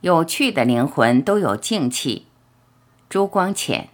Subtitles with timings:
[0.00, 2.26] 有趣的灵魂都有静气。
[3.08, 3.88] 朱光潜。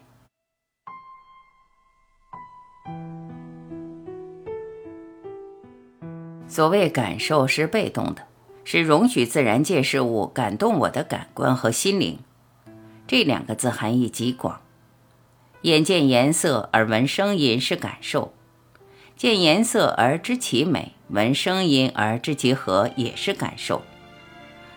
[6.46, 8.26] 所谓感受是被动的，
[8.64, 12.18] 是容许自然界事物感动我的感官和心灵。
[13.06, 14.60] 这两个字含义极广。
[15.62, 18.34] 眼见颜色而闻声音是感受，
[19.16, 23.82] 见颜色而知其美，闻声音而知其和也是感受。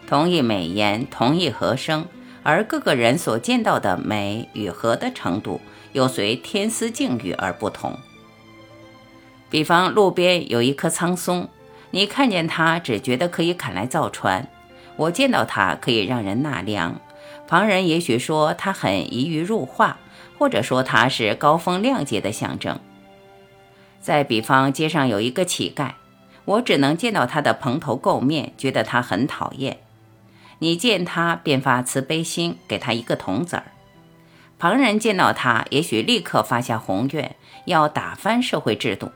[0.08, 2.08] 同一美颜，同一和声，
[2.42, 5.60] 而各个人所见到的美与和的程度，
[5.92, 8.00] 又随天丝境遇而不同。
[9.50, 11.50] 比方路边有一棵苍松，
[11.92, 14.50] 你看见它只觉得可以砍来造船，
[14.96, 17.02] 我见到它可以让人纳凉，
[17.46, 20.00] 旁人也许说它很宜于入画，
[20.38, 22.80] 或者说它是高风亮节的象征。
[24.00, 25.92] 再比方街上有一个乞丐，
[26.46, 29.80] 我只能见到他的蓬头垢面，觉得他很讨厌。
[30.60, 33.64] 你见他便发慈悲心，给他一个铜子儿；
[34.58, 39.12] 旁人见到他，也许立刻发下宏愿，要打翻社会制度。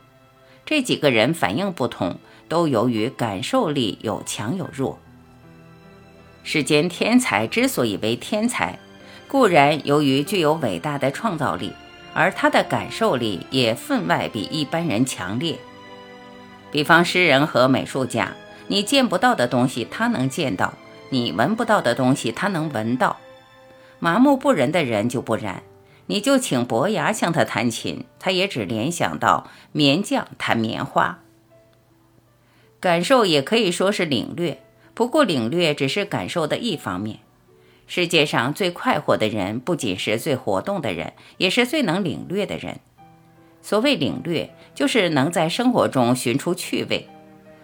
[0.65, 4.99] 这几个人反应不同，都由于感受力有强有弱。
[6.43, 8.77] 世间天才之所以为天才，
[9.27, 11.73] 固然由于具有伟大的创造力，
[12.13, 15.57] 而他的感受力也分外比一般人强烈。
[16.71, 18.31] 比方诗人和美术家，
[18.67, 20.73] 你见不到的东西，他能见到。
[21.11, 23.17] 你闻不到的东西，他能闻到；
[23.99, 25.61] 麻木不仁的人就不然，
[26.05, 31.19] 你就请伯牙向他弹琴，他也只联想到棉匠弹棉花。
[32.79, 37.19] 感受也可以说是领略，不过领略只是感受的一方面。
[37.87, 42.79] 世界上最快活的人，不仅是最活动的人，也是最能领略的人。
[43.61, 47.09] 所谓领略，就是能在生活中寻出趣味，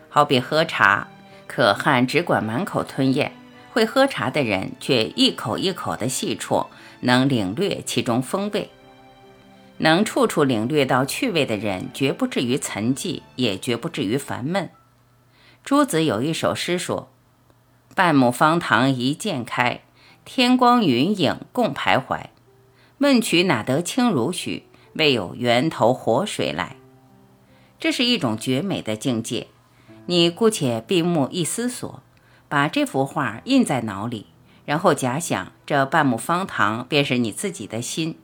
[0.10, 1.08] 好比喝茶。
[1.48, 3.32] 可汗只管满口吞咽，
[3.78, 6.66] 会喝茶的人却一口一口的细啜，
[7.02, 8.72] 能领略其中风味。
[9.78, 14.72] 能处处领略到趣味的人，绝不至于沉寂，也绝不至于烦闷。
[15.64, 17.12] 朱子有一首诗说
[17.94, 19.82] ：“半亩方塘一鉴开，
[20.26, 22.30] 天光云影共徘徊。
[22.98, 24.64] 问渠哪得清如许？
[24.94, 26.78] 为有源头活水来。”
[27.80, 29.46] 这是一种绝美的境界。
[30.08, 32.02] 你姑且闭目一思索，
[32.50, 34.28] 把这幅画印在脑里，
[34.66, 38.18] 然后假想这半亩方塘便是你自己的心。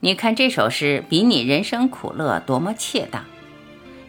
[0.00, 3.24] 你看这首诗比你人生苦乐多么切当。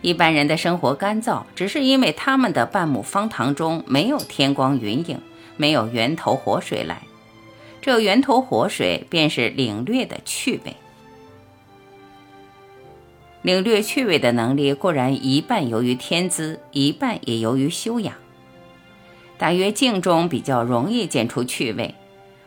[0.01, 5.19] 一般人的生活干燥，只是因为他们的半亩方塘中没有天光云影，
[5.55, 7.01] 没有源头活水来。
[7.81, 10.75] 这源头活水便是领略的趣味。
[13.41, 18.13] 领略趣味的能力固然一半由于天资，一半也由于修养。
[19.37, 21.95] 大约静中比较容易见出趣味。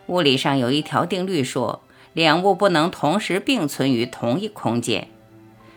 [0.07, 1.81] 物理上有一条定律说，
[2.13, 5.07] 两物不能同时并存于同一空间。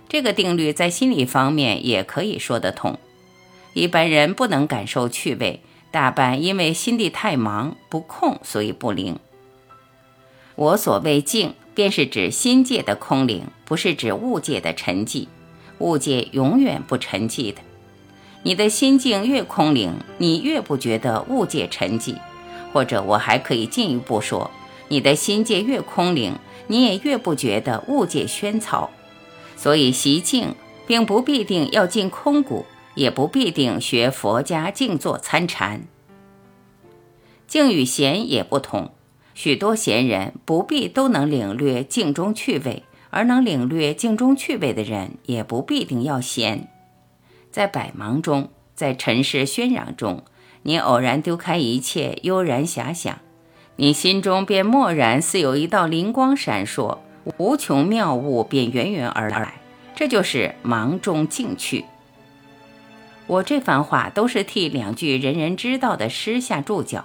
[0.08, 2.98] 这个定律在心理方面也可以说得通。
[3.72, 5.60] 一般人不能感受趣味，
[5.90, 9.18] 大半因为心地太忙不空，所以不灵。
[10.56, 11.54] 我所谓静。
[11.74, 15.26] 便是指心界的空灵，不是指物界的沉寂。
[15.80, 17.60] 物界永远不沉寂的。
[18.44, 22.16] 你的心境越空灵，你越不觉得物界沉寂。
[22.74, 24.50] 或者我还可以进一步说，
[24.88, 26.34] 你的心界越空灵，
[26.66, 28.88] 你也越不觉得物界喧嘈。
[29.56, 30.54] 所以习静，
[30.86, 35.86] 并不必定要进空谷，也不必定学佛家静坐参禅。
[37.46, 38.90] 静与闲也不同。
[39.32, 46.68] 许多闲人不必都能领略静中趣味，而能领略静中趣味的人也不必定要闲。
[47.54, 50.24] 在百忙中，在尘世喧嚷中，
[50.62, 53.20] 你偶然丢开一切，悠然遐想，
[53.76, 56.98] 你心中便蓦然似有一道灵光闪烁，
[57.36, 59.54] 无穷妙物便源源而来。
[59.94, 61.84] 这就是忙中静趣。
[63.28, 67.04] 我这番话都是替两句人人知道的诗下注脚。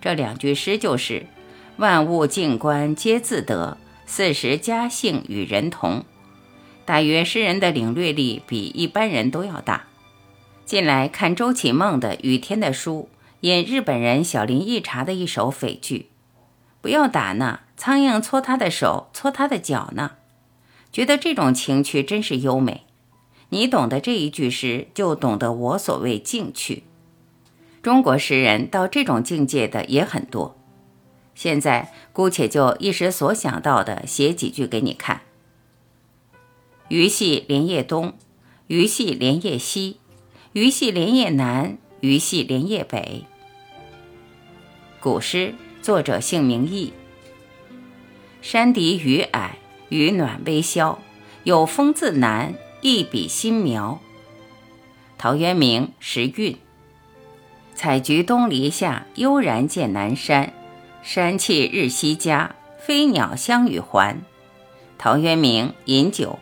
[0.00, 1.26] 这两句诗就是。
[1.76, 3.76] 万物静观皆自得，
[4.06, 6.06] 四时佳兴与人同。
[6.84, 9.86] 大约诗人的领略力比一般人都要大。
[10.64, 13.08] 近来看周启孟的《雨天的书》，
[13.40, 16.10] 引日本人小林一茶的一首匪句
[16.80, 20.12] ：“不要打呢，苍蝇搓他的手，搓他的脚呢。”
[20.92, 22.84] 觉得这种情趣真是优美。
[23.48, 26.84] 你懂得这一句诗，就懂得我所谓静趣。
[27.82, 30.56] 中国诗人到这种境界的也很多。
[31.34, 35.22] 现在姑且就一时所想到的写几句给你看。
[36.94, 38.12] 鱼戏莲叶东，
[38.68, 39.96] 鱼戏莲叶西，
[40.52, 43.24] 鱼戏莲叶南，鱼戏莲叶北。
[45.00, 46.92] 古诗，作者姓名佚。
[48.42, 49.58] 山笛雨矮，
[49.88, 51.00] 雨暖微萧，
[51.42, 54.00] 有风自南，一笔新苗。
[55.18, 56.56] 陶渊明时韵。
[57.74, 60.54] 采菊东篱下，悠然见南山。
[61.02, 64.22] 山气日夕佳，飞鸟相与还。
[64.96, 66.38] 陶渊明饮酒。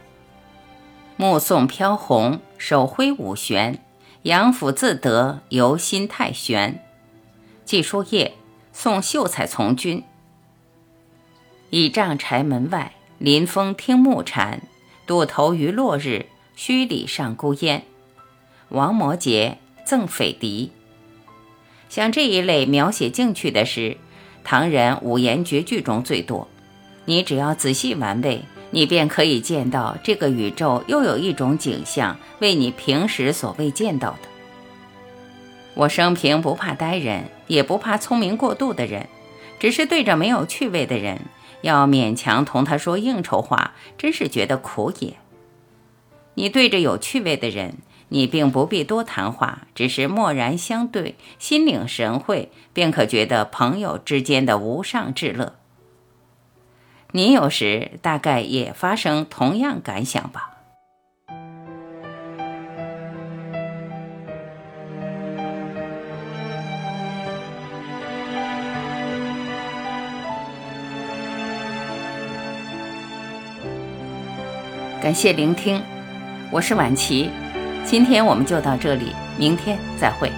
[1.23, 3.79] 目送飘红，手挥五弦。
[4.23, 6.85] 杨府自得，游心太玄。
[7.65, 8.35] 寄书夜，
[8.73, 10.03] 送秀才从军。
[11.71, 14.63] 倚杖柴门外，临风听暮蝉。
[15.07, 16.27] 渡头余落日，
[16.57, 17.85] 墟里上孤烟。
[18.71, 20.73] 王摩诘赠匪狄。
[21.89, 23.97] 像这一类描写静趣的诗，
[24.43, 26.49] 唐人五言绝句中最多。
[27.05, 28.43] 你只要仔细玩味。
[28.75, 34.29] 你便可以见到这个宇宙又有一种景象，为你平时所未见到的。
[35.75, 39.09] 我生平不怕呆人，也不怕聪明过度的人，
[39.61, 41.21] 只是对着没有趣味的人，
[41.61, 45.15] 要勉强同他说应酬话，真是觉得苦也。
[46.35, 47.77] 你对着有趣味的人，
[48.09, 55.57] 你并不必多谈话，只是默然相对，心领神会，便可觉得朋友之间的无上至乐。
[57.15, 60.49] 你有时大概也发生同样感想吧？
[75.03, 75.83] 感谢聆听，
[76.51, 77.29] 我是晚琪，
[77.85, 80.33] 今天我们就到这里，明天再会。